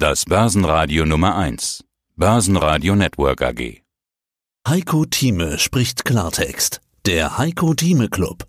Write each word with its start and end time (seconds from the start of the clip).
Das 0.00 0.26
Börsenradio 0.26 1.04
Nummer 1.04 1.36
1. 1.36 1.84
Börsenradio 2.14 2.94
Network 2.94 3.42
AG. 3.42 3.82
Heiko 4.68 5.04
Thieme 5.06 5.58
spricht 5.58 6.04
Klartext. 6.04 6.80
Der 7.04 7.36
Heiko 7.36 7.74
Thieme 7.74 8.08
Club. 8.08 8.44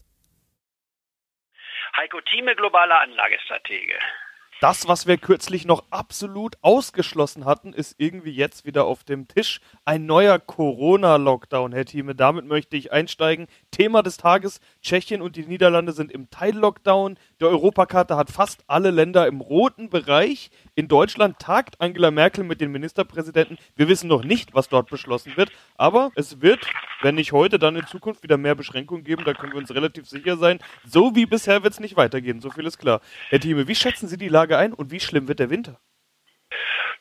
Heiko 1.98 2.22
Thieme, 2.22 2.56
globaler 2.56 3.02
Anlagestratege. 3.02 3.96
Das, 4.62 4.90
was 4.90 5.08
wir 5.08 5.16
kürzlich 5.16 5.66
noch 5.66 5.86
absolut 5.90 6.58
ausgeschlossen 6.62 7.46
hatten, 7.46 7.72
ist 7.72 7.96
irgendwie 7.98 8.32
jetzt 8.32 8.66
wieder 8.66 8.84
auf 8.84 9.06
dem 9.06 9.30
Tisch. 9.30 9.62
Ein 9.86 10.06
neuer 10.06 10.38
Corona-Lockdown, 10.38 11.72
Herr 11.72 11.86
Thieme. 11.86 12.14
Damit 12.14 12.46
möchte 12.46 12.76
ich 12.76 12.92
einsteigen. 12.92 13.48
Thema 13.72 14.04
des 14.04 14.18
Tages: 14.18 14.60
Tschechien 14.82 15.22
und 15.22 15.38
die 15.38 15.46
Niederlande 15.46 15.94
sind 15.94 16.12
im 16.12 16.30
Teil-Lockdown. 16.30 17.18
Die 17.40 17.46
Europakarte 17.46 18.18
hat 18.18 18.32
fast 18.32 18.66
alle 18.68 18.92
Länder 18.92 19.28
im 19.28 19.40
roten 19.40 19.90
Bereich. 19.90 20.50
In 20.80 20.88
Deutschland 20.88 21.40
tagt 21.40 21.82
Angela 21.82 22.10
Merkel 22.10 22.46
mit 22.46 22.62
den 22.62 22.72
Ministerpräsidenten. 22.72 23.58
Wir 23.76 23.90
wissen 23.90 24.08
noch 24.08 24.24
nicht, 24.24 24.54
was 24.54 24.70
dort 24.70 24.90
beschlossen 24.90 25.36
wird. 25.36 25.52
Aber 25.76 26.10
es 26.16 26.42
wird, 26.42 26.66
wenn 27.02 27.16
nicht 27.16 27.34
heute, 27.34 27.60
dann 27.60 27.76
in 27.76 27.86
Zukunft 27.86 28.24
wieder 28.24 28.38
mehr 28.38 28.56
Beschränkungen 28.56 29.04
geben. 29.04 29.26
Da 29.26 29.34
können 29.34 29.52
wir 29.52 29.60
uns 29.60 29.76
relativ 29.76 30.08
sicher 30.08 30.38
sein. 30.38 30.60
So 30.86 31.18
wie 31.18 31.26
bisher 31.26 31.64
wird 31.64 31.74
es 31.74 31.82
nicht 31.82 31.98
weitergehen. 31.98 32.40
So 32.40 32.50
viel 32.50 32.66
ist 32.66 32.78
klar. 32.78 33.02
Herr 33.28 33.42
Thieme, 33.42 33.68
wie 33.68 33.76
schätzen 33.76 34.08
Sie 34.08 34.16
die 34.16 34.30
Lage 34.30 34.58
ein 34.58 34.72
und 34.72 34.90
wie 34.90 35.02
schlimm 35.02 35.28
wird 35.28 35.40
der 35.40 35.50
Winter? 35.50 35.82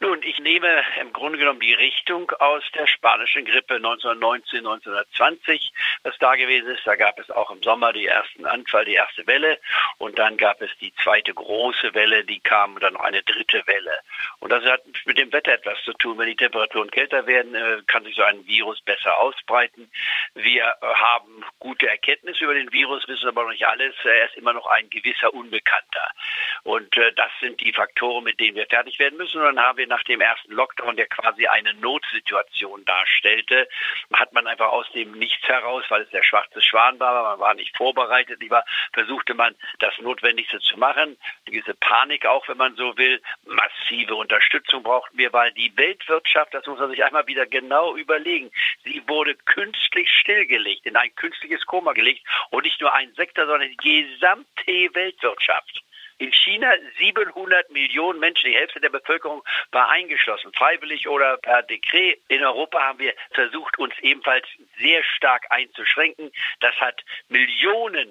Nun, 0.00 0.22
ich 0.22 0.38
nehme 0.38 0.84
im 1.00 1.12
Grunde 1.12 1.38
genommen 1.38 1.58
die 1.58 1.74
Richtung 1.74 2.30
aus 2.38 2.62
der 2.72 2.86
spanischen 2.86 3.44
Grippe 3.44 3.74
1919, 3.74 4.58
1920, 4.58 5.72
was 6.04 6.16
da 6.18 6.36
gewesen 6.36 6.68
ist. 6.68 6.86
Da 6.86 6.94
gab 6.94 7.18
es 7.18 7.28
auch 7.32 7.50
im 7.50 7.60
Sommer 7.64 7.92
die 7.92 8.06
ersten 8.06 8.46
Anfall, 8.46 8.84
die 8.84 8.94
erste 8.94 9.26
Welle 9.26 9.58
und 9.98 10.16
dann 10.20 10.36
gab 10.36 10.62
es 10.62 10.70
die 10.80 10.94
zweite 11.02 11.34
große 11.34 11.94
Welle, 11.94 12.24
die 12.24 12.38
kam 12.38 12.74
und 12.74 12.82
dann 12.84 12.92
noch 12.92 13.00
eine 13.00 13.22
dritte 13.24 13.66
Welle. 13.66 13.98
Und 14.38 14.52
das 14.52 14.64
hat 14.64 14.82
mit 15.04 15.18
dem 15.18 15.32
Wetter 15.32 15.52
etwas 15.52 15.82
zu 15.82 15.92
tun. 15.94 16.16
Wenn 16.16 16.28
die 16.28 16.36
Temperaturen 16.36 16.92
kälter 16.92 17.26
werden, 17.26 17.56
äh, 17.56 17.82
kann 17.88 18.04
sich 18.04 18.14
so 18.14 18.22
ein 18.22 18.46
Virus 18.46 18.80
besser 18.82 19.18
ausbreiten. 19.18 19.90
Wir 20.34 20.76
haben 20.80 21.44
gute 21.58 21.88
Erkenntnisse 21.88 22.44
über 22.44 22.54
den 22.54 22.72
Virus, 22.72 23.08
wissen 23.08 23.28
aber 23.28 23.42
noch 23.42 23.50
nicht 23.50 23.66
alles. 23.66 23.96
Er 24.04 24.26
ist 24.26 24.36
immer 24.36 24.52
noch 24.52 24.66
ein 24.66 24.88
gewisser 24.90 25.34
Unbekannter. 25.34 26.12
Und 26.62 26.96
äh, 26.96 27.12
das 27.14 27.32
sind 27.40 27.60
die 27.60 27.72
Faktoren, 27.72 28.22
mit 28.22 28.38
denen 28.38 28.56
wir 28.56 28.66
fertig 28.66 29.00
werden 29.00 29.18
müssen. 29.18 29.38
Und 29.38 29.56
dann 29.56 29.60
haben 29.60 29.78
wir 29.78 29.87
nach 29.88 30.02
dem 30.04 30.20
ersten 30.20 30.52
Lockdown, 30.52 30.96
der 30.96 31.06
quasi 31.06 31.46
eine 31.46 31.74
Notsituation 31.74 32.84
darstellte, 32.84 33.68
hat 34.12 34.32
man 34.32 34.46
einfach 34.46 34.68
aus 34.68 34.90
dem 34.92 35.12
Nichts 35.12 35.46
heraus, 35.48 35.84
weil 35.88 36.02
es 36.02 36.10
der 36.10 36.22
schwarze 36.22 36.62
Schwan 36.62 37.00
war, 37.00 37.22
man 37.22 37.40
war 37.40 37.54
nicht 37.54 37.76
vorbereitet, 37.76 38.40
lieber 38.40 38.64
versuchte 38.92 39.34
man 39.34 39.54
das 39.80 39.98
Notwendigste 39.98 40.60
zu 40.60 40.76
machen. 40.78 41.16
Diese 41.48 41.74
Panik 41.74 42.26
auch, 42.26 42.46
wenn 42.48 42.56
man 42.56 42.76
so 42.76 42.96
will, 42.96 43.20
massive 43.44 44.14
Unterstützung 44.14 44.82
brauchten 44.82 45.18
wir, 45.18 45.32
weil 45.32 45.52
die 45.52 45.76
Weltwirtschaft, 45.76 46.54
das 46.54 46.66
muss 46.66 46.78
man 46.78 46.90
sich 46.90 47.04
einmal 47.04 47.26
wieder 47.26 47.46
genau 47.46 47.96
überlegen, 47.96 48.50
sie 48.84 49.02
wurde 49.06 49.34
künstlich 49.34 50.08
stillgelegt, 50.10 50.86
in 50.86 50.96
ein 50.96 51.14
künstliches 51.16 51.64
Koma 51.66 51.92
gelegt 51.92 52.24
und 52.50 52.64
nicht 52.64 52.80
nur 52.80 52.92
ein 52.92 53.12
Sektor, 53.14 53.46
sondern 53.46 53.70
die 53.70 54.06
gesamte 54.08 54.94
Weltwirtschaft. 54.94 55.82
In 56.18 56.32
China 56.32 56.72
700 56.98 57.70
Millionen 57.70 58.18
Menschen, 58.18 58.50
die 58.50 58.56
Hälfte 58.56 58.80
der 58.80 58.88
Bevölkerung 58.88 59.42
war 59.70 59.88
eingeschlossen, 59.88 60.52
freiwillig 60.52 61.08
oder 61.08 61.36
per 61.36 61.62
Dekret. 61.62 62.20
In 62.28 62.42
Europa 62.42 62.80
haben 62.80 62.98
wir 62.98 63.14
versucht, 63.30 63.78
uns 63.78 63.94
ebenfalls 64.00 64.46
sehr 64.80 65.04
stark 65.04 65.46
einzuschränken. 65.50 66.32
Das 66.58 66.74
hat 66.80 67.04
Millionen 67.28 68.08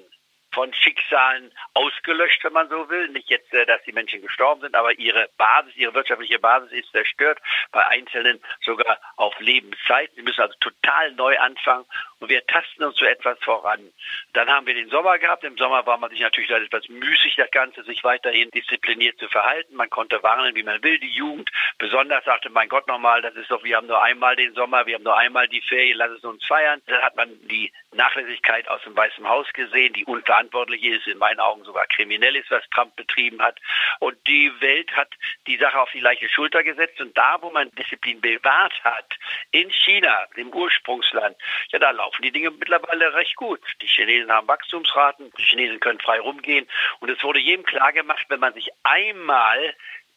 von 0.57 0.73
Schicksalen 0.73 1.51
ausgelöscht, 1.75 2.43
wenn 2.43 2.53
man 2.53 2.67
so 2.67 2.89
will. 2.89 3.09
Nicht 3.09 3.29
jetzt, 3.29 3.53
äh, 3.53 3.67
dass 3.67 3.83
die 3.83 3.91
Menschen 3.91 4.23
gestorben 4.23 4.61
sind, 4.61 4.73
aber 4.73 4.97
ihre 4.97 5.29
Basis, 5.37 5.75
ihre 5.75 5.93
wirtschaftliche 5.93 6.39
Basis 6.39 6.71
ist 6.71 6.91
zerstört, 6.91 7.37
bei 7.71 7.85
Einzelnen 7.85 8.41
sogar 8.61 8.97
auf 9.17 9.39
Lebenszeit. 9.39 10.09
Sie 10.15 10.23
müssen 10.23 10.41
also 10.41 10.55
total 10.59 11.11
neu 11.11 11.37
anfangen 11.37 11.85
und 12.19 12.29
wir 12.29 12.43
tasten 12.47 12.83
uns 12.83 12.97
so 12.97 13.05
etwas 13.05 13.37
voran. 13.43 13.93
Dann 14.33 14.49
haben 14.49 14.65
wir 14.65 14.73
den 14.73 14.89
Sommer 14.89 15.19
gehabt. 15.19 15.43
Im 15.43 15.57
Sommer 15.57 15.85
war 15.85 15.97
man 15.97 16.09
sich 16.09 16.21
natürlich 16.21 16.49
etwas 16.49 16.89
müßig, 16.89 17.35
das 17.35 17.51
Ganze 17.51 17.83
sich 17.83 18.03
weiterhin 18.03 18.49
diszipliniert 18.49 19.19
zu 19.19 19.27
verhalten. 19.27 19.75
Man 19.75 19.91
konnte 19.91 20.23
warnen, 20.23 20.55
wie 20.55 20.63
man 20.63 20.81
will. 20.81 20.97
Die 20.97 21.11
Jugend 21.11 21.51
besonders 21.77 22.25
sagte, 22.25 22.49
mein 22.49 22.67
Gott 22.67 22.87
nochmal, 22.87 23.21
das 23.21 23.35
ist 23.35 23.51
doch, 23.51 23.63
wir 23.63 23.77
haben 23.77 23.85
nur 23.85 24.01
einmal 24.01 24.35
den 24.35 24.55
Sommer, 24.55 24.87
wir 24.87 24.95
haben 24.95 25.03
nur 25.03 25.17
einmal 25.17 25.47
die 25.47 25.61
Ferien, 25.61 25.99
lass 25.99 26.09
es 26.09 26.23
uns 26.23 26.43
feiern. 26.47 26.81
Dann 26.87 27.03
hat 27.03 27.15
man 27.15 27.29
die 27.47 27.71
Nachlässigkeit 27.91 28.67
aus 28.67 28.81
dem 28.81 28.95
Weißen 28.95 29.27
Haus 29.27 29.47
gesehen, 29.53 29.93
die 29.93 30.05
unverantwortlich 30.47 30.83
ist, 30.83 31.07
in 31.07 31.17
meinen 31.17 31.39
Augen 31.39 31.63
sogar 31.63 31.85
kriminell 31.87 32.35
ist, 32.35 32.49
was 32.49 32.63
Trump 32.69 32.95
betrieben 32.95 33.41
hat. 33.41 33.59
Und 33.99 34.15
die 34.27 34.51
Welt 34.59 34.91
hat 34.95 35.09
die 35.45 35.57
Sache 35.57 35.79
auf 35.79 35.91
die 35.91 35.99
leichte 35.99 36.29
Schulter 36.29 36.63
gesetzt. 36.63 36.99
Und 36.99 37.17
da, 37.17 37.37
wo 37.41 37.49
man 37.49 37.69
Disziplin 37.71 38.21
bewahrt 38.21 38.73
hat, 38.83 39.15
in 39.51 39.69
China, 39.71 40.25
dem 40.35 40.49
Ursprungsland, 40.49 41.35
ja, 41.69 41.79
da 41.79 41.91
laufen 41.91 42.21
die 42.21 42.31
Dinge 42.31 42.51
mittlerweile 42.51 43.13
recht 43.13 43.35
gut. 43.35 43.61
Die 43.81 43.87
Chinesen 43.87 44.31
haben 44.31 44.47
Wachstumsraten, 44.47 45.31
die 45.37 45.43
Chinesen 45.43 45.79
können 45.79 45.99
frei 45.99 46.19
rumgehen. 46.19 46.67
Und 46.99 47.09
es 47.09 47.23
wurde 47.23 47.39
jedem 47.39 47.65
klar 47.65 47.93
gemacht, 47.93 48.25
wenn 48.29 48.39
man 48.39 48.53
sich 48.53 48.69
einmal 48.83 49.75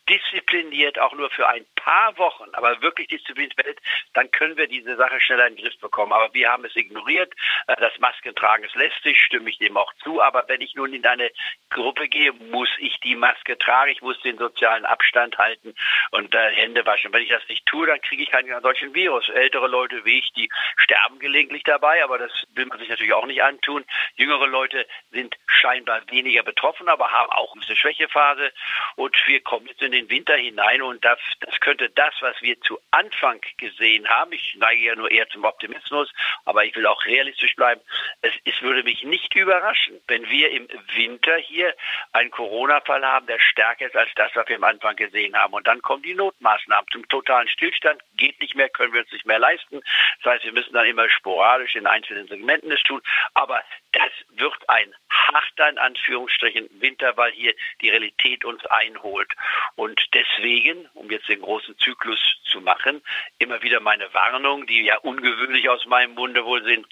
diszipliniert, 0.09 0.99
auch 0.99 1.12
nur 1.12 1.31
für 1.31 1.49
ein 1.49 1.65
paar 1.85 2.17
Wochen, 2.19 2.49
aber 2.53 2.81
wirklich 2.83 3.09
diszipliniert 3.09 3.57
wird, 3.57 3.79
dann 4.15 4.31
können 4.31 4.57
wir 4.57 4.67
diese 4.67 4.97
Sache 4.97 5.21
schneller 5.21 5.47
in 5.47 5.57
den 5.57 5.65
Griff 5.65 5.79
bekommen. 5.81 6.13
Aber 6.13 6.33
wir 6.35 6.51
haben 6.51 6.65
es 6.65 6.77
ignoriert. 6.77 7.33
Äh, 7.67 7.77
das 7.77 7.99
Maskentragen 7.99 8.65
ist 8.65 8.75
lästig, 8.75 9.19
stimme 9.19 9.51
ich 9.51 9.59
dem 9.59 9.77
auch 9.77 9.93
zu. 10.03 10.21
Aber 10.23 10.45
wenn 10.49 10.61
ich 10.61 10.75
nun 10.75 10.93
in 10.93 11.07
eine 11.07 11.31
Gruppe 11.71 12.09
gehe, 12.09 12.33
muss 12.33 12.69
ich 12.79 12.99
die 13.01 13.17
Maske 13.17 13.59
tragen, 13.59 13.93
ich 13.93 14.03
muss 14.03 14.21
den 14.23 14.39
sozialen 14.39 14.85
Abstand 14.85 15.39
halten 15.39 15.75
und 16.11 16.35
äh, 16.35 16.51
Hände 16.55 16.85
waschen. 16.87 17.13
Wenn 17.13 17.23
ich 17.23 17.31
das 17.31 17.47
nicht 17.49 17.67
tue, 17.67 17.87
dann 17.87 18.01
kriege 18.01 18.23
ich 18.23 18.31
keinen 18.31 18.61
solchen 18.62 18.95
Virus. 18.95 19.29
Ältere 19.29 19.69
Leute 19.69 20.05
wie 20.05 20.19
ich, 20.19 20.33
die 20.33 20.51
sterben 20.77 21.19
gelegentlich 21.19 21.62
dabei, 21.65 22.03
aber 22.05 22.19
das 22.19 22.33
will 22.55 22.67
man 22.67 22.79
sich 22.79 22.89
natürlich 22.89 23.12
auch 23.12 23.27
nicht 23.27 23.43
antun. 23.43 23.85
Jüngere 24.17 24.47
Leute 24.47 24.87
sind 25.11 25.37
scheinbar 25.47 26.03
weniger 26.11 26.43
betroffen, 26.43 26.89
aber 26.89 27.11
haben 27.11 27.31
auch 27.31 27.55
eine 27.55 27.77
Schwächephase. 27.77 28.53
Und 28.97 29.17
wir 29.27 29.41
kommen 29.41 29.67
jetzt 29.67 29.83
in 29.83 29.93
den 29.93 30.11
Winter 30.11 30.37
hinein 30.37 30.83
und 30.83 31.05
das, 31.05 31.19
das 31.41 31.59
könnte 31.70 31.88
das, 31.91 32.12
was 32.20 32.34
wir 32.42 32.60
zu 32.62 32.81
Anfang 32.91 33.41
gesehen 33.56 34.08
haben, 34.08 34.32
ich 34.32 34.56
neige 34.56 34.86
ja 34.86 34.97
nur 34.97 35.08
eher 35.08 35.28
zum 35.28 35.44
Optimismus, 35.44 36.12
aber 36.44 36.64
ich 36.64 36.75
will 36.75 36.84
auch 36.84 37.04
realistisch 37.04 37.54
bleiben, 37.54 37.81
es, 38.22 38.32
es 38.44 38.60
würde 38.60 38.82
mich 38.82 39.04
nicht 39.04 39.36
überraschen, 39.36 40.00
wenn 40.08 40.28
wir 40.28 40.50
im 40.50 40.66
Winter 40.97 41.36
hier 41.36 41.72
einen 42.12 42.32
Corona-Fall 42.32 43.06
haben, 43.06 43.28
der 43.28 43.38
stärker 43.38 43.86
ist 43.86 43.94
als 43.94 44.10
das, 44.16 44.32
was 44.34 44.48
wir 44.48 44.56
am 44.56 44.64
Anfang 44.64 44.97
gesehen 44.97 45.36
haben. 45.36 45.54
Und 45.54 45.69
dann 45.69 45.81
kommen 45.81 46.03
die 46.03 46.14
Notmaßnahmen 46.14 46.91
zum 46.91 47.08
totalen 47.08 47.47
Stillstand, 47.47 48.02
geht 48.16 48.41
nicht 48.41 48.56
mehr, 48.56 48.69
können 48.69 48.92
wir 48.92 49.02
uns 49.02 49.12
nicht 49.12 49.26
mehr 49.26 49.38
leisten. 49.38 49.81
Das 50.25 50.32
heißt, 50.34 50.44
wir 50.47 50.52
müssen 50.52 50.72
dann 50.72 50.87
immer 50.87 51.08
sporadisch 51.08 51.76
in 51.76 51.87
einzelnen 51.87 52.26
Segmenten 52.26 52.72
es 52.72 52.82
tun. 52.82 53.00
Aber 53.34 53.62
das 53.92 54.10
wird 54.31 54.69
ein 54.69 54.92
harter, 55.28 55.69
in 55.69 55.78
Anführungsstrichen, 55.78 56.69
Winter, 56.81 57.16
weil 57.16 57.32
hier 57.32 57.54
die 57.81 57.91
Realität 57.91 58.44
uns 58.44 58.64
einholt. 58.66 59.32
Und 59.76 60.00
deswegen, 60.14 60.86
um 60.94 61.10
jetzt 61.10 61.28
den 61.28 61.41
großen 61.41 61.76
Zyklus 61.78 62.19
zu 62.44 62.60
machen, 62.60 63.03
immer 63.38 63.62
wieder 63.62 63.81
meine 63.81 64.12
Warnung, 64.14 64.66
die 64.66 64.82
ja 64.82 64.98
ungewöhnlich 64.98 65.69
aus 65.69 65.86
meinem 65.86 66.14
Munde 66.14 66.44
wohl 66.44 66.62
sind, 66.64 66.86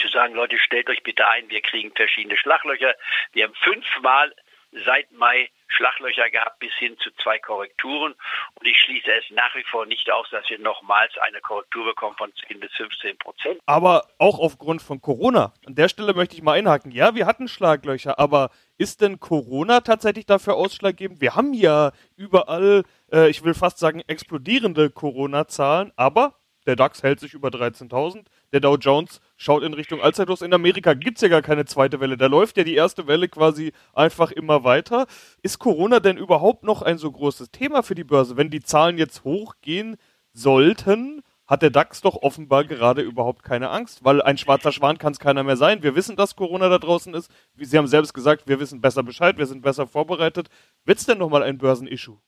zu 0.00 0.08
sagen, 0.08 0.34
Leute, 0.34 0.58
stellt 0.58 0.88
euch 0.88 1.02
bitte 1.02 1.26
ein, 1.28 1.50
wir 1.50 1.60
kriegen 1.60 1.92
verschiedene 1.94 2.36
Schlaglöcher. 2.36 2.94
Wir 3.32 3.44
haben 3.44 3.54
fünfmal 3.54 4.34
seit 4.72 5.10
Mai 5.12 5.50
Schlaglöcher 5.68 6.30
gehabt 6.30 6.58
bis 6.58 6.72
hin 6.74 6.96
zu 6.98 7.10
zwei 7.22 7.38
Korrekturen. 7.38 8.14
Und 8.54 8.66
ich 8.66 8.76
schließe 8.78 9.10
es 9.12 9.24
nach 9.30 9.54
wie 9.54 9.64
vor 9.70 9.86
nicht 9.86 10.10
aus, 10.10 10.26
dass 10.30 10.48
wir 10.48 10.58
nochmals 10.58 11.16
eine 11.18 11.40
Korrektur 11.40 11.84
bekommen 11.84 12.16
von 12.16 12.32
10 12.48 12.60
bis 12.60 12.72
15 12.72 13.18
Prozent. 13.18 13.60
Aber 13.66 14.08
auch 14.18 14.38
aufgrund 14.38 14.82
von 14.82 15.00
Corona. 15.00 15.52
An 15.66 15.74
der 15.74 15.88
Stelle 15.88 16.14
möchte 16.14 16.34
ich 16.36 16.42
mal 16.42 16.58
einhaken. 16.58 16.90
Ja, 16.90 17.14
wir 17.14 17.26
hatten 17.26 17.48
Schlaglöcher, 17.48 18.18
aber 18.18 18.50
ist 18.76 19.00
denn 19.00 19.20
Corona 19.20 19.80
tatsächlich 19.80 20.26
dafür 20.26 20.54
ausschlaggebend? 20.54 21.20
Wir 21.20 21.34
haben 21.34 21.52
ja 21.52 21.92
überall, 22.16 22.84
äh, 23.12 23.28
ich 23.28 23.44
will 23.44 23.54
fast 23.54 23.78
sagen, 23.78 24.02
explodierende 24.06 24.90
Corona-Zahlen, 24.90 25.92
aber 25.96 26.34
der 26.66 26.76
DAX 26.76 27.02
hält 27.02 27.18
sich 27.18 27.32
über 27.32 27.48
13.000. 27.48 28.26
Der 28.52 28.60
Dow 28.60 28.76
Jones 28.76 29.20
schaut 29.36 29.62
in 29.62 29.74
Richtung 29.74 30.00
Allzeitlos. 30.00 30.42
In 30.42 30.54
Amerika 30.54 30.94
gibt 30.94 31.18
es 31.18 31.22
ja 31.22 31.28
gar 31.28 31.42
keine 31.42 31.66
zweite 31.66 32.00
Welle. 32.00 32.16
Da 32.16 32.26
läuft 32.26 32.56
ja 32.56 32.64
die 32.64 32.74
erste 32.74 33.06
Welle 33.06 33.28
quasi 33.28 33.72
einfach 33.92 34.30
immer 34.30 34.64
weiter. 34.64 35.06
Ist 35.42 35.58
Corona 35.58 36.00
denn 36.00 36.16
überhaupt 36.16 36.64
noch 36.64 36.82
ein 36.82 36.98
so 36.98 37.10
großes 37.12 37.50
Thema 37.50 37.82
für 37.82 37.94
die 37.94 38.04
Börse? 38.04 38.36
Wenn 38.36 38.50
die 38.50 38.62
Zahlen 38.62 38.96
jetzt 38.96 39.24
hochgehen 39.24 39.96
sollten, 40.32 41.22
hat 41.46 41.62
der 41.62 41.70
DAX 41.70 42.02
doch 42.02 42.16
offenbar 42.16 42.64
gerade 42.64 43.02
überhaupt 43.02 43.42
keine 43.42 43.70
Angst, 43.70 44.04
weil 44.04 44.20
ein 44.20 44.36
schwarzer 44.36 44.70
Schwan 44.70 44.98
kann 44.98 45.12
es 45.12 45.18
keiner 45.18 45.42
mehr 45.42 45.56
sein. 45.56 45.82
Wir 45.82 45.94
wissen, 45.94 46.14
dass 46.14 46.36
Corona 46.36 46.68
da 46.68 46.78
draußen 46.78 47.14
ist. 47.14 47.30
Sie 47.56 47.78
haben 47.78 47.86
selbst 47.86 48.12
gesagt, 48.12 48.46
wir 48.46 48.60
wissen 48.60 48.82
besser 48.82 49.02
Bescheid, 49.02 49.38
wir 49.38 49.46
sind 49.46 49.62
besser 49.62 49.86
vorbereitet. 49.86 50.48
Wird 50.84 50.98
es 50.98 51.06
denn 51.06 51.18
nochmal 51.18 51.42
ein 51.42 51.56
Börsenissue? 51.56 52.18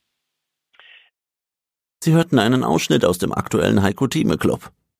Sie 2.02 2.14
hörten 2.14 2.38
einen 2.38 2.64
Ausschnitt 2.64 3.04
aus 3.04 3.18
dem 3.18 3.32
aktuellen 3.32 3.82
Heiko 3.82 4.06
Thieme 4.06 4.38
Club. 4.38 4.72